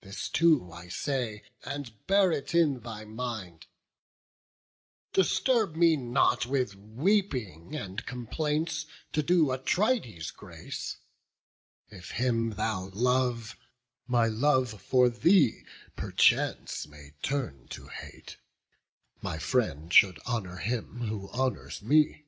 This 0.00 0.30
too 0.30 0.72
I 0.72 0.88
say, 0.88 1.42
and 1.64 1.92
bear 2.06 2.32
it 2.32 2.54
in 2.54 2.80
thy 2.80 3.04
mind: 3.04 3.66
Disturb 5.12 5.76
me 5.76 5.98
not 5.98 6.46
with 6.46 6.74
weeping 6.76 7.76
and 7.76 8.06
complaints, 8.06 8.86
To 9.12 9.22
do 9.22 9.52
Atrides 9.52 10.30
grace; 10.30 10.96
if 11.90 12.12
him 12.12 12.52
thou 12.54 12.88
love, 12.94 13.54
My 14.06 14.28
love 14.28 14.80
for 14.80 15.10
thee 15.10 15.66
perchance 15.94 16.86
may 16.86 17.10
turn 17.20 17.66
to 17.68 17.88
hate: 17.88 18.38
My 19.20 19.36
friend 19.36 19.92
should 19.92 20.18
honour 20.20 20.56
him 20.56 21.00
who 21.00 21.28
honours 21.32 21.82
me. 21.82 22.24